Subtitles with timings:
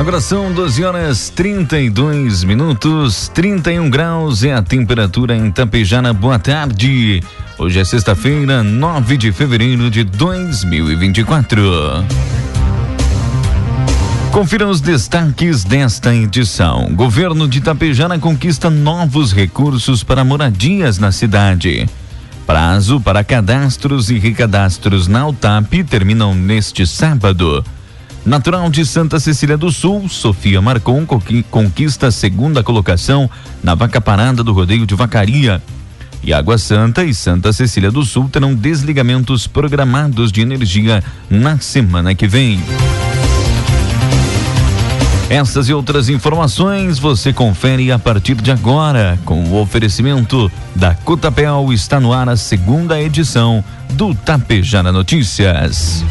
[0.00, 6.10] Agora são 12 horas 32 minutos, 31 graus é a temperatura em Tapejara.
[6.14, 7.22] Boa tarde.
[7.58, 11.62] Hoje é sexta-feira, 9 de fevereiro de 2024.
[14.32, 16.94] Confira os destaques desta edição.
[16.94, 21.86] Governo de Itapejara conquista novos recursos para moradias na cidade.
[22.46, 27.62] Prazo para cadastros e recadastros na UTAP terminam neste sábado.
[28.24, 31.06] Natural de Santa Cecília do Sul, Sofia Marcon
[31.50, 33.30] conquista a segunda colocação
[33.62, 35.62] na vaca parada do rodeio de Vacaria.
[36.22, 42.14] E Água Santa e Santa Cecília do Sul terão desligamentos programados de energia na semana
[42.14, 42.60] que vem.
[45.30, 51.72] Essas e outras informações você confere a partir de agora com o oferecimento da Cotapel
[51.72, 56.04] está no ar a segunda edição do Tapejara Notícias.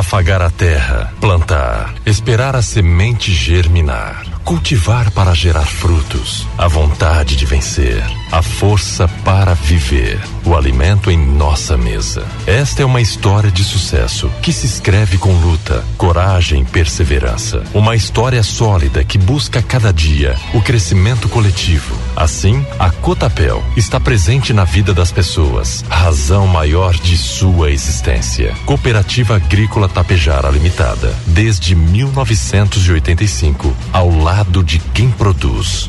[0.00, 7.44] Afagar a terra, plantar, esperar a semente germinar, cultivar para gerar frutos, a vontade de
[7.44, 12.26] vencer, a força para viver, o alimento em nossa mesa.
[12.46, 17.62] Esta é uma história de sucesso que se escreve com luta, coragem e perseverança.
[17.74, 21.94] Uma história sólida que busca cada dia o crescimento coletivo.
[22.16, 28.54] Assim, a Cotapel está presente na vida das pessoas, razão maior de sua existência.
[28.66, 35.88] Cooperativa Agrícola Tapejara Limitada, desde 1985, ao lado de quem produz.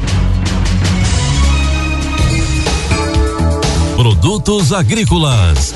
[3.96, 5.76] Produtos agrícolas.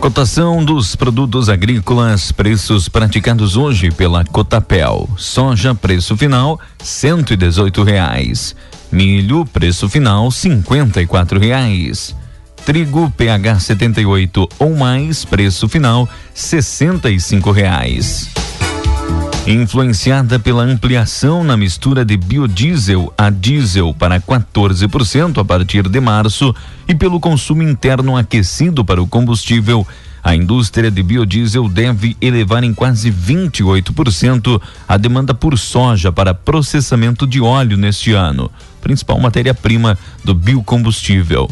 [0.00, 5.08] Cotação dos produtos agrícolas, preços praticados hoje pela Cotapel.
[5.16, 8.54] Soja, preço final, cento e dezoito reais.
[8.90, 12.16] Milho, preço final, cinquenta e quatro reais.
[12.64, 18.28] Trigo PH 78 ou mais, preço final, sessenta e cinco reais.
[19.46, 26.54] Influenciada pela ampliação na mistura de biodiesel a diesel para 14% a partir de março
[26.86, 29.86] e pelo consumo interno aquecido para o combustível,
[30.28, 37.26] a indústria de biodiesel deve elevar em quase 28% a demanda por soja para processamento
[37.26, 38.50] de óleo neste ano,
[38.82, 41.48] principal matéria-prima do biocombustível.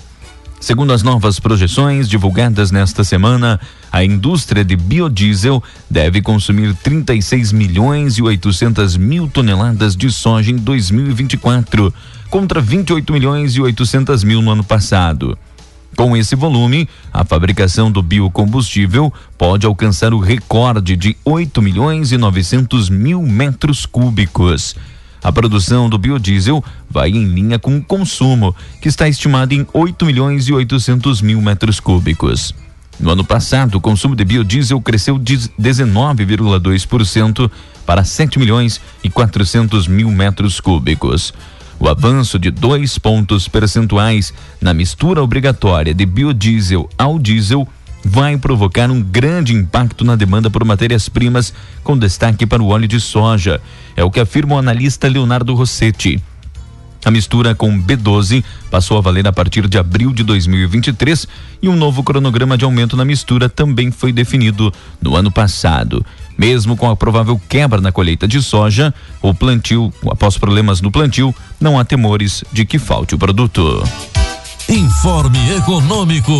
[0.60, 3.59] Segundo as novas projeções divulgadas nesta semana,
[3.91, 10.56] a indústria de biodiesel deve consumir 36 milhões e 800 mil toneladas de soja em
[10.56, 11.94] 2024,
[12.28, 15.38] contra 28 milhões e 800 mil no ano passado.
[15.96, 22.18] Com esse volume, a fabricação do biocombustível pode alcançar o recorde de 8 milhões e
[22.18, 24.76] 900 mil metros cúbicos.
[25.24, 30.04] A produção do biodiesel vai em linha com o consumo, que está estimado em 8
[30.04, 32.54] milhões e 800 mil metros cúbicos.
[33.00, 37.50] No ano passado, o consumo de biodiesel cresceu de 19,2%
[37.86, 41.32] para 7 milhões e 400 mil metros cúbicos.
[41.78, 47.69] O avanço de dois pontos percentuais na mistura obrigatória de biodiesel ao diesel
[48.04, 53.00] vai provocar um grande impacto na demanda por matérias-primas, com destaque para o óleo de
[53.00, 53.60] soja.
[53.97, 56.22] É o que afirma o analista Leonardo Rossetti.
[57.06, 61.28] A mistura com B12 passou a valer a partir de abril de 2023
[61.62, 66.05] e um novo cronograma de aumento na mistura também foi definido no ano passado.
[66.37, 71.33] Mesmo com a provável quebra na colheita de soja, o plantio, após problemas no plantio,
[71.61, 73.84] não há temores de que falte o produto.
[74.69, 76.33] Informe Econômico.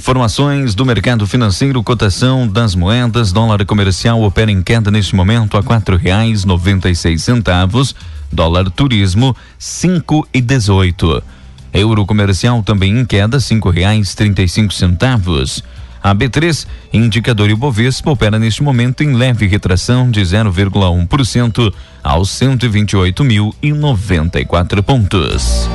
[0.00, 5.62] Informações do mercado financeiro, cotação das moedas, dólar comercial opera em queda neste momento a
[5.62, 7.94] quatro reais noventa e seis centavos,
[8.32, 11.22] dólar turismo cinco e dezoito.
[11.70, 15.62] Euro comercial também em queda cinco reais trinta e cinco centavos.
[16.02, 23.54] A B3, indicador Ibovespa, opera neste momento em leve retração de 0,1% aos 128 mil
[23.62, 25.68] e noventa e quatro pontos.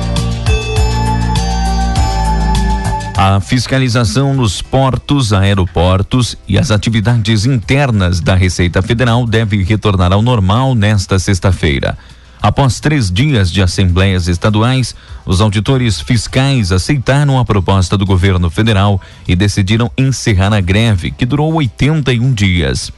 [3.18, 10.20] A fiscalização nos portos, aeroportos e as atividades internas da Receita Federal deve retornar ao
[10.20, 11.96] normal nesta sexta-feira.
[12.42, 19.00] Após três dias de assembleias estaduais, os auditores fiscais aceitaram a proposta do governo federal
[19.26, 22.92] e decidiram encerrar a greve, que durou 81 dias.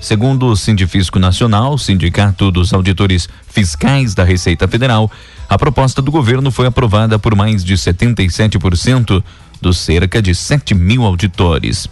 [0.00, 5.10] Segundo o Sindifisco Nacional, Sindicato dos Auditores Fiscais da Receita Federal,
[5.48, 9.22] a proposta do governo foi aprovada por mais de 77%
[9.66, 11.88] dos cerca de 7 mil auditores.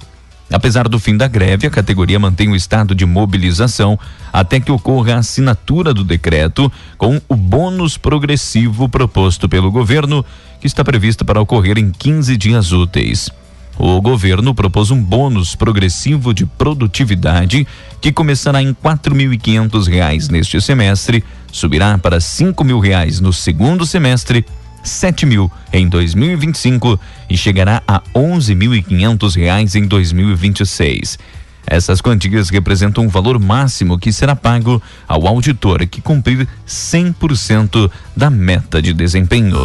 [0.52, 3.98] Apesar do fim da greve, a categoria mantém o estado de mobilização
[4.32, 10.24] até que ocorra a assinatura do decreto com o bônus progressivo proposto pelo governo,
[10.60, 13.28] que está previsto para ocorrer em 15 dias úteis.
[13.76, 17.66] O governo propôs um bônus progressivo de produtividade
[18.00, 24.46] que começará em R$ 4.500 neste semestre, subirá para R$ 5.000 no segundo semestre
[24.84, 31.18] 7 mil em 2025 e chegará a 11.500 reais em 2026.
[31.66, 38.28] Essas quantias representam o valor máximo que será pago ao auditor que cumprir 100% da
[38.28, 39.58] meta de desempenho.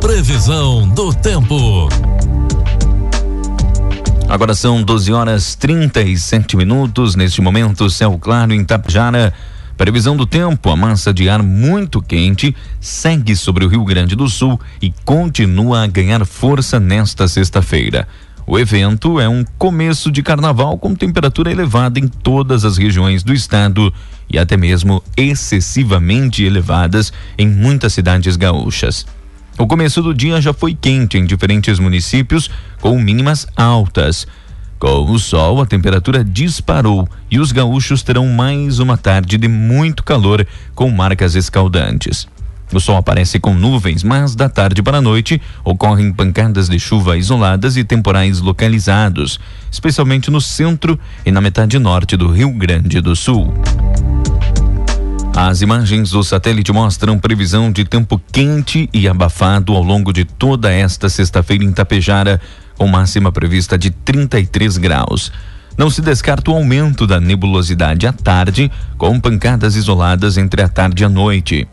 [0.00, 1.88] Previsão do tempo.
[4.28, 7.16] Agora são 12 horas 37 minutos.
[7.16, 9.32] Neste momento, céu claro em Tapjara.
[9.76, 14.28] Previsão do tempo: a massa de ar muito quente segue sobre o Rio Grande do
[14.28, 18.08] Sul e continua a ganhar força nesta sexta-feira.
[18.46, 23.34] O evento é um começo de carnaval com temperatura elevada em todas as regiões do
[23.34, 23.92] estado
[24.30, 29.04] e até mesmo excessivamente elevadas em muitas cidades gaúchas.
[29.58, 32.50] O começo do dia já foi quente em diferentes municípios,
[32.80, 34.26] com mínimas altas.
[34.78, 40.02] Com o sol, a temperatura disparou e os gaúchos terão mais uma tarde de muito
[40.02, 42.28] calor, com marcas escaldantes.
[42.72, 47.16] O sol aparece com nuvens, mas da tarde para a noite ocorrem pancadas de chuva
[47.16, 49.38] isoladas e temporais localizados,
[49.70, 53.54] especialmente no centro e na metade norte do Rio Grande do Sul.
[55.38, 60.72] As imagens do satélite mostram previsão de tempo quente e abafado ao longo de toda
[60.72, 62.40] esta sexta-feira em Tapejara,
[62.74, 65.30] com máxima prevista de 33 graus.
[65.76, 71.02] Não se descarta o aumento da nebulosidade à tarde, com pancadas isoladas entre a tarde
[71.02, 71.68] e a noite.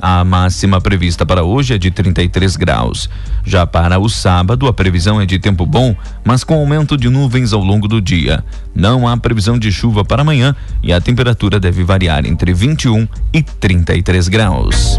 [0.00, 3.10] A máxima prevista para hoje é de 33 graus.
[3.44, 5.94] Já para o sábado, a previsão é de tempo bom,
[6.24, 8.42] mas com aumento de nuvens ao longo do dia.
[8.74, 13.42] Não há previsão de chuva para amanhã e a temperatura deve variar entre 21 e
[13.42, 14.98] 33 graus.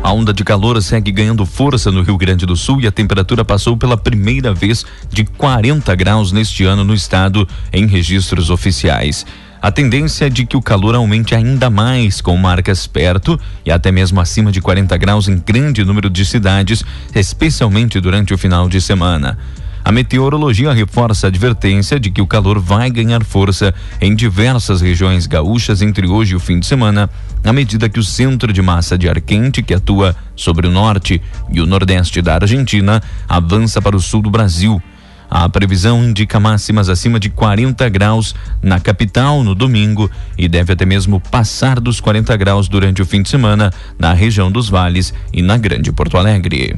[0.00, 3.44] A onda de calor segue ganhando força no Rio Grande do Sul e a temperatura
[3.44, 9.26] passou pela primeira vez de 40 graus neste ano no estado em registros oficiais.
[9.60, 13.90] A tendência é de que o calor aumente ainda mais, com marcas perto e até
[13.90, 18.80] mesmo acima de 40 graus em grande número de cidades, especialmente durante o final de
[18.80, 19.38] semana.
[19.86, 25.28] A meteorologia reforça a advertência de que o calor vai ganhar força em diversas regiões
[25.28, 27.08] gaúchas entre hoje e o fim de semana,
[27.44, 31.22] à medida que o centro de massa de ar quente, que atua sobre o norte
[31.52, 34.82] e o nordeste da Argentina, avança para o sul do Brasil.
[35.30, 40.86] A previsão indica máximas acima de 40 graus na capital no domingo e deve até
[40.86, 45.42] mesmo passar dos 40 graus durante o fim de semana na região dos vales e
[45.42, 46.76] na Grande Porto Alegre.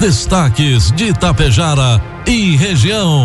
[0.00, 3.24] Destaques de Itapejara e região.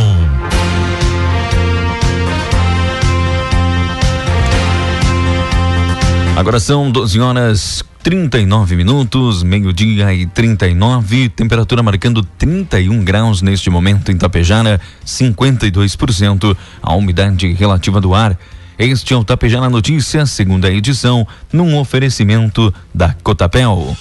[6.35, 14.11] Agora são 12 horas 39 minutos, meio-dia e 39, temperatura marcando 31 graus neste momento
[14.11, 18.37] em Tapejara, 52% a umidade relativa do ar.
[18.77, 23.95] Este é o Tapejara Notícias, segunda edição, num oferecimento da Cotapel.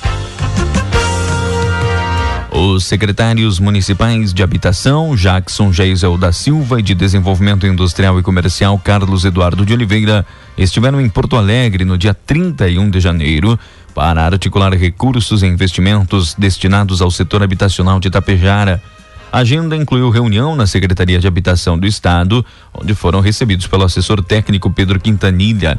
[2.53, 8.79] Os secretários municipais de Habitação, Jackson Geisel da Silva e de Desenvolvimento Industrial e Comercial,
[8.79, 10.27] Carlos Eduardo de Oliveira,
[10.59, 13.59] estiveram em Porto Alegre no dia 31 de janeiro
[13.95, 18.83] para articular recursos e investimentos destinados ao setor habitacional de Itapejara.
[19.33, 22.45] A agenda incluiu reunião na Secretaria de Habitação do Estado,
[22.75, 25.79] onde foram recebidos pelo assessor técnico Pedro Quintanilha.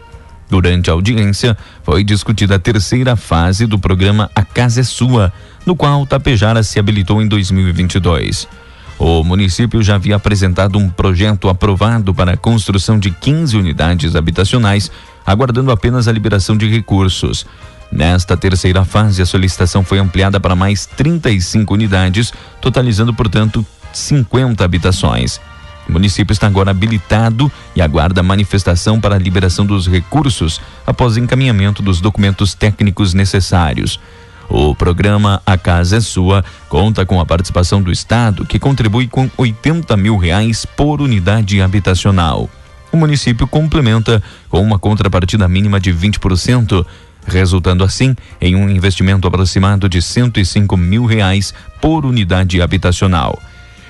[0.49, 5.31] Durante a audiência, foi discutida a terceira fase do programa A Casa é Sua,
[5.65, 8.47] no qual Tapejara se habilitou em 2022.
[8.99, 14.91] O município já havia apresentado um projeto aprovado para a construção de 15 unidades habitacionais,
[15.25, 17.45] aguardando apenas a liberação de recursos.
[17.91, 22.31] Nesta terceira fase, a solicitação foi ampliada para mais 35 unidades,
[22.61, 25.41] totalizando, portanto, 50 habitações.
[25.89, 31.17] O município está agora habilitado e aguarda a manifestação para a liberação dos recursos após
[31.17, 33.99] encaminhamento dos documentos técnicos necessários.
[34.47, 39.29] O programa A Casa é Sua conta com a participação do Estado, que contribui com
[39.37, 42.49] 80 mil reais por unidade habitacional.
[42.91, 46.85] o município complementa com uma contrapartida mínima de 20%,
[47.25, 53.39] resultando assim em um investimento aproximado de 105 mil reais por unidade habitacional.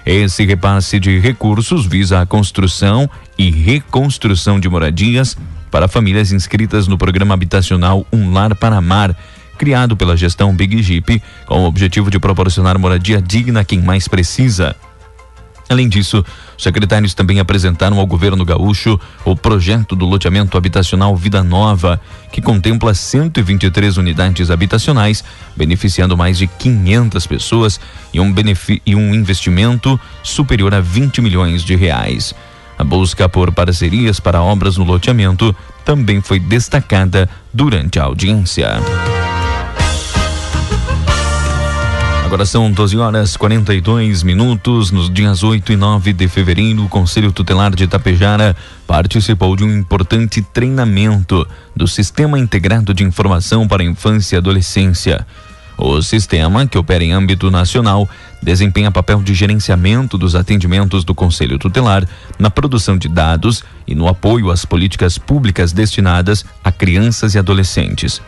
[0.05, 5.37] Esse repasse de recursos visa a construção e reconstrução de moradias
[5.69, 9.15] para famílias inscritas no programa habitacional Um Lar para Amar,
[9.57, 14.07] criado pela gestão Big Jeep, com o objetivo de proporcionar moradia digna a quem mais
[14.07, 14.75] precisa.
[15.71, 16.21] Além disso,
[16.57, 21.97] os secretários também apresentaram ao governo gaúcho o projeto do loteamento habitacional Vida Nova,
[22.29, 25.23] que contempla 123 unidades habitacionais,
[25.55, 27.79] beneficiando mais de 500 pessoas
[28.13, 28.35] e um,
[28.85, 32.35] e um investimento superior a 20 milhões de reais.
[32.77, 39.20] A busca por parcerias para obras no loteamento também foi destacada durante a audiência.
[42.31, 44.89] Agora são 12 horas 42 minutos.
[44.89, 48.55] Nos dias 8 e 9 de fevereiro, o Conselho Tutelar de Itapejara
[48.87, 51.45] participou de um importante treinamento
[51.75, 55.27] do Sistema Integrado de Informação para a Infância e Adolescência.
[55.77, 58.09] O sistema, que opera em âmbito nacional,
[58.41, 62.07] desempenha papel de gerenciamento dos atendimentos do Conselho Tutelar
[62.39, 68.21] na produção de dados e no apoio às políticas públicas destinadas a crianças e adolescentes.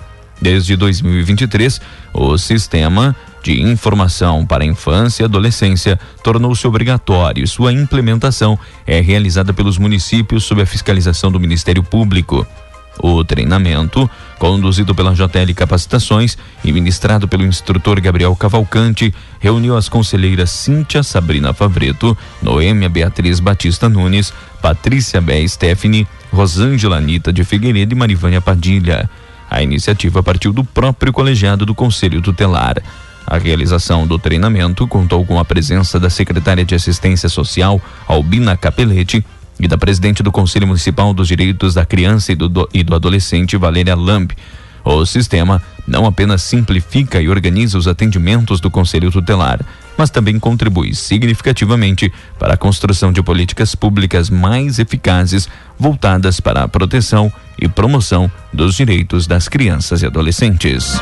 [0.44, 1.80] Desde 2023,
[2.14, 7.48] o sistema de informação para infância e adolescência tornou-se obrigatório.
[7.48, 12.46] Sua implementação é realizada pelos municípios sob a fiscalização do Ministério Público.
[13.00, 20.50] O treinamento, conduzido pela JL Capacitações e ministrado pelo instrutor Gabriel Cavalcante, reuniu as conselheiras
[20.50, 27.98] Cíntia Sabrina Favreto, Noêmia Beatriz Batista Nunes, Patrícia Bé Stephanie, Rosângela Anitta de Figueiredo e
[27.98, 29.10] Marivânia Padilha.
[29.54, 32.82] A iniciativa partiu do próprio colegiado do Conselho Tutelar.
[33.28, 39.24] A realização do treinamento contou com a presença da secretária de Assistência Social, Albina Capelete,
[39.60, 42.96] e da presidente do Conselho Municipal dos Direitos da Criança e do, do, e do
[42.96, 44.32] Adolescente, Valéria Lamb.
[44.84, 49.60] O sistema não apenas simplifica e organiza os atendimentos do Conselho Tutelar,
[49.98, 55.48] mas também contribui significativamente para a construção de políticas públicas mais eficazes
[55.78, 61.00] voltadas para a proteção e promoção dos direitos das crianças e adolescentes.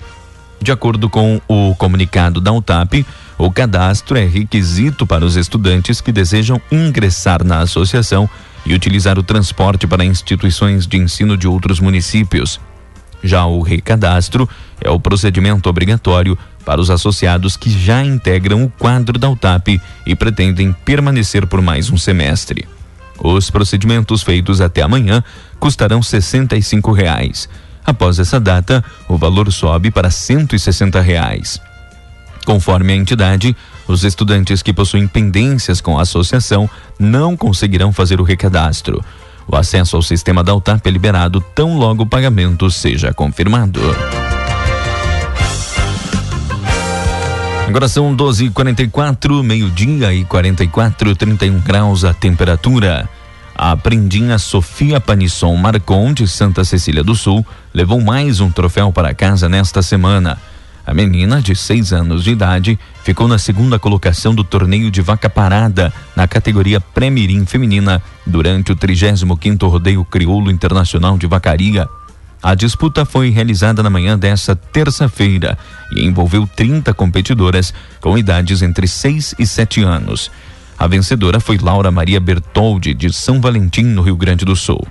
[0.62, 3.06] De acordo com o comunicado da UTAP,
[3.38, 8.28] o cadastro é requisito para os estudantes que desejam ingressar na associação
[8.66, 12.60] e utilizar o transporte para instituições de ensino de outros municípios.
[13.24, 14.50] Já o recadastro
[14.82, 16.36] é o procedimento obrigatório
[16.66, 21.92] para os associados que já integram o quadro da UTAP e pretendem permanecer por mais
[21.92, 22.68] um semestre.
[23.18, 25.24] Os procedimentos feitos até amanhã
[25.60, 27.48] custarão 65 reais.
[27.86, 31.62] Após essa data, o valor sobe para 160 reais.
[32.46, 33.56] Conforme a entidade,
[33.88, 36.70] os estudantes que possuem pendências com a associação
[37.00, 39.04] não conseguirão fazer o recadastro.
[39.48, 43.80] O acesso ao sistema da UTAP é liberado tão logo o pagamento seja confirmado.
[47.68, 53.10] Agora são 12:44, meio-dia e 44, 31 graus a temperatura.
[53.56, 59.16] A prendinha Sofia Panisson Marcon de Santa Cecília do Sul levou mais um troféu para
[59.16, 60.38] casa nesta semana.
[60.86, 65.28] A menina, de seis anos de idade, ficou na segunda colocação do torneio de vaca
[65.28, 71.90] parada na categoria Pré-Mirim Feminina durante o 35º Rodeio Crioulo Internacional de Vacaria.
[72.46, 75.58] A disputa foi realizada na manhã desta terça-feira
[75.92, 80.30] e envolveu 30 competidoras com idades entre 6 e 7 anos.
[80.78, 84.86] A vencedora foi Laura Maria Bertoldi, de São Valentim, no Rio Grande do Sul.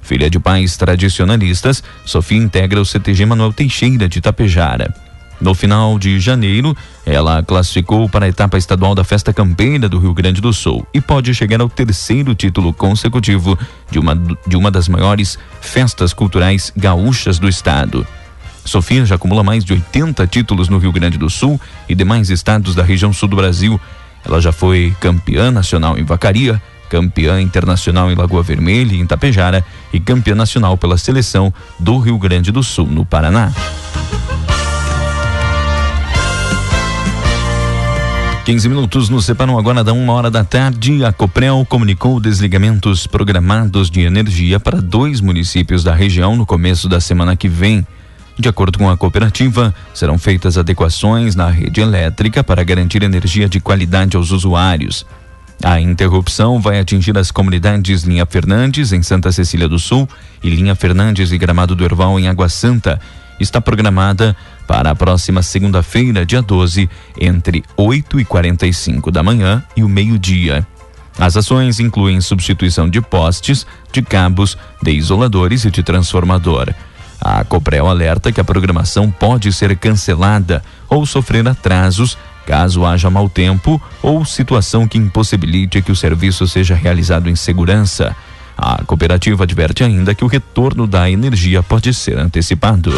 [0.00, 4.94] Filha de pais tradicionalistas, Sofia integra o CTG Manuel Teixeira de Tapejara.
[5.40, 10.12] No final de janeiro, ela classificou para a etapa estadual da Festa Campeira do Rio
[10.12, 13.58] Grande do Sul e pode chegar ao terceiro título consecutivo
[13.90, 14.14] de uma,
[14.46, 18.06] de uma das maiores festas culturais gaúchas do estado.
[18.66, 22.74] Sofia já acumula mais de 80 títulos no Rio Grande do Sul e demais estados
[22.74, 23.80] da região sul do Brasil.
[24.22, 29.08] Ela já foi campeã nacional em Vacaria, campeã internacional em Lagoa Vermelha e em
[29.92, 33.50] e campeã nacional pela seleção do Rio Grande do Sul, no Paraná.
[38.50, 41.04] 15 minutos nos separam agora da uma hora da tarde.
[41.04, 47.00] A Coprel comunicou desligamentos programados de energia para dois municípios da região no começo da
[47.00, 47.86] semana que vem.
[48.36, 53.60] De acordo com a cooperativa, serão feitas adequações na rede elétrica para garantir energia de
[53.60, 55.06] qualidade aos usuários.
[55.62, 60.08] A interrupção vai atingir as comunidades Linha Fernandes, em Santa Cecília do Sul,
[60.42, 63.00] e Linha Fernandes e Gramado do Erval, em Água Santa.
[63.40, 69.82] Está programada para a próxima segunda-feira, dia 12, entre 8 e 45 da manhã e
[69.82, 70.66] o meio-dia.
[71.18, 76.72] As ações incluem substituição de postes, de cabos, de isoladores e de transformador.
[77.20, 82.16] A Coprel alerta que a programação pode ser cancelada ou sofrer atrasos
[82.46, 88.16] caso haja mau tempo ou situação que impossibilite que o serviço seja realizado em segurança.
[88.62, 92.92] A cooperativa adverte ainda que o retorno da energia pode ser antecipado.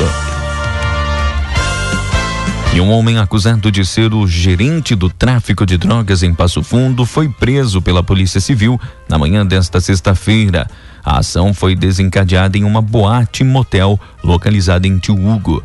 [2.74, 7.06] E um homem acusado de ser o gerente do tráfico de drogas em Passo Fundo
[7.06, 10.66] foi preso pela Polícia Civil na manhã desta sexta-feira.
[11.04, 15.62] A ação foi desencadeada em uma boate motel localizada em Tio Hugo.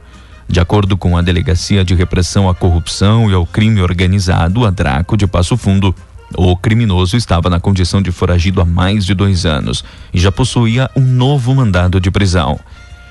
[0.48, 5.18] De acordo com a Delegacia de Repressão à Corrupção e ao Crime Organizado, a Draco
[5.18, 5.96] de Passo Fundo,
[6.36, 10.90] o criminoso estava na condição de foragido há mais de dois anos e já possuía
[10.96, 12.60] um novo mandado de prisão.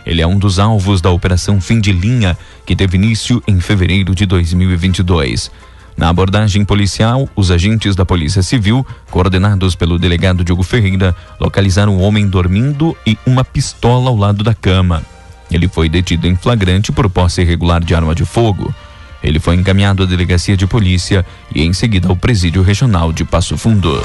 [0.05, 4.15] Ele é um dos alvos da Operação Fim de Linha, que teve início em fevereiro
[4.15, 5.51] de 2022.
[5.97, 12.03] Na abordagem policial, os agentes da Polícia Civil, coordenados pelo delegado Diogo Ferreira, localizaram um
[12.03, 15.03] homem dormindo e uma pistola ao lado da cama.
[15.51, 18.75] Ele foi detido em flagrante por posse irregular de arma de fogo.
[19.27, 23.59] Ele foi encaminhado à delegacia de polícia e em seguida ao presídio regional de Passo
[23.59, 24.01] Fundo.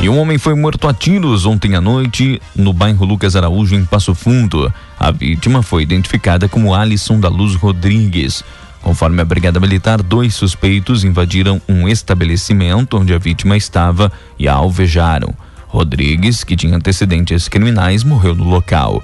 [0.00, 3.84] E um homem foi morto a tiros ontem à noite no bairro Lucas Araújo, em
[3.84, 4.74] Passo Fundo.
[4.98, 8.42] A vítima foi identificada como Alisson da Luz Rodrigues.
[8.82, 14.54] Conforme a Brigada Militar, dois suspeitos invadiram um estabelecimento onde a vítima estava e a
[14.54, 15.32] alvejaram.
[15.68, 19.00] Rodrigues, que tinha antecedentes criminais, morreu no local.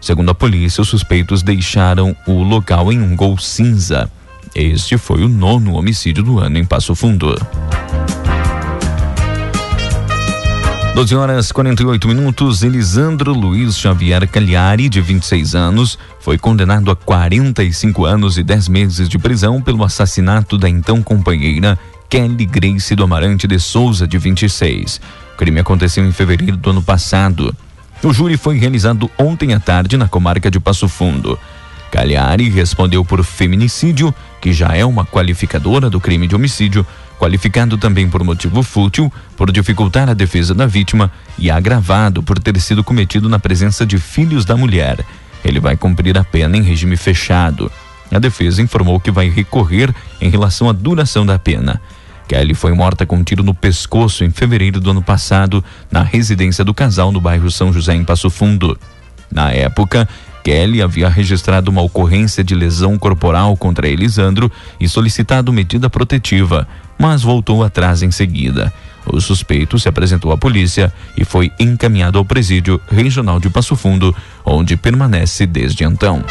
[0.00, 4.10] Segundo a polícia, os suspeitos deixaram o local em um gol cinza.
[4.54, 7.36] Este foi o nono homicídio do ano em Passo Fundo.
[10.94, 12.62] 12 horas 48 minutos.
[12.62, 19.08] Elisandro Luiz Xavier Cagliari, de 26 anos, foi condenado a 45 anos e 10 meses
[19.08, 25.00] de prisão pelo assassinato da então companheira Kelly Grace do Amarante de Souza, de 26.
[25.34, 27.54] O crime aconteceu em fevereiro do ano passado.
[28.02, 31.38] O júri foi realizado ontem à tarde na comarca de Passo Fundo.
[31.90, 36.86] Cagliari respondeu por feminicídio, que já é uma qualificadora do crime de homicídio,
[37.18, 42.58] qualificado também por motivo fútil, por dificultar a defesa da vítima e agravado por ter
[42.58, 45.04] sido cometido na presença de filhos da mulher.
[45.44, 47.70] Ele vai cumprir a pena em regime fechado.
[48.10, 51.80] A defesa informou que vai recorrer em relação à duração da pena.
[52.30, 56.64] Kelly foi morta com um tiro no pescoço em fevereiro do ano passado, na residência
[56.64, 58.78] do casal no bairro São José, em Passo Fundo.
[59.32, 60.08] Na época,
[60.44, 67.20] Kelly havia registrado uma ocorrência de lesão corporal contra Elisandro e solicitado medida protetiva, mas
[67.20, 68.72] voltou atrás em seguida.
[69.04, 74.14] O suspeito se apresentou à polícia e foi encaminhado ao presídio regional de Passo Fundo,
[74.44, 76.24] onde permanece desde então.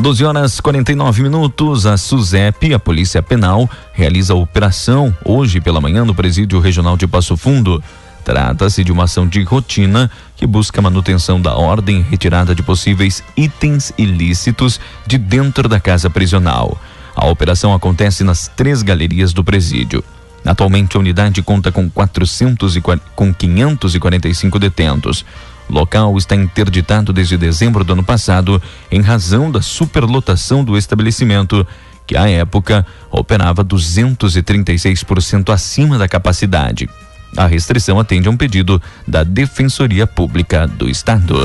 [0.00, 1.84] 12 horas 49 minutos.
[1.84, 7.06] A SUSEP, a Polícia Penal, realiza a operação hoje pela manhã no Presídio Regional de
[7.06, 7.82] Passo Fundo.
[8.24, 13.92] Trata-se de uma ação de rotina que busca manutenção da ordem retirada de possíveis itens
[13.98, 16.80] ilícitos de dentro da casa prisional.
[17.16, 20.04] A operação acontece nas três galerias do presídio.
[20.44, 22.80] Atualmente a unidade conta com 400 e,
[23.16, 25.24] com 545 detentos.
[25.68, 31.66] Local está interditado desde dezembro do ano passado em razão da superlotação do estabelecimento,
[32.06, 36.88] que à época operava 236% acima da capacidade.
[37.36, 41.36] A restrição atende a um pedido da Defensoria Pública do Estado.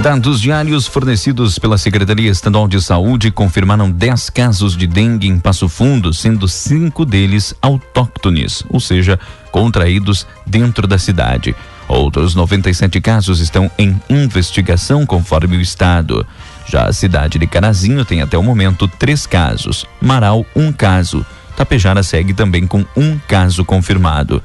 [0.00, 5.68] Dados diários fornecidos pela Secretaria Estadual de Saúde confirmaram 10 casos de dengue em Passo
[5.68, 9.18] Fundo, sendo cinco deles autóctones, ou seja,
[9.50, 11.54] contraídos dentro da cidade.
[11.88, 16.24] Outros 97 casos estão em investigação, conforme o Estado.
[16.64, 21.26] Já a cidade de Carazinho tem até o momento três casos, Marau, um caso.
[21.56, 24.40] Tapejara segue também com um caso confirmado.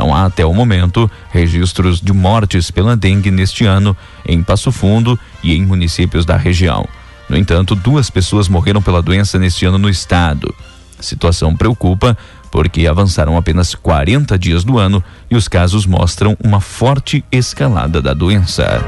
[0.00, 3.94] Não há até o momento registros de mortes pela dengue neste ano
[4.26, 6.88] em Passo Fundo e em municípios da região.
[7.28, 10.54] No entanto, duas pessoas morreram pela doença neste ano no estado.
[10.98, 12.16] A situação preocupa
[12.50, 18.14] porque avançaram apenas 40 dias do ano e os casos mostram uma forte escalada da
[18.14, 18.80] doença.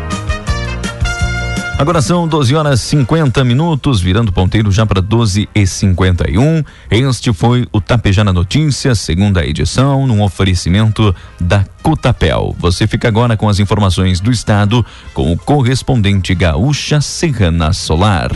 [1.82, 6.62] Agora são 12 horas 50 minutos, virando ponteiro já para 12 e 51.
[6.88, 12.54] Este foi o Tapejana Notícias, segunda edição, num oferecimento da Cotapel.
[12.60, 18.30] Você fica agora com as informações do estado com o correspondente Gaúcha Serrana Solar.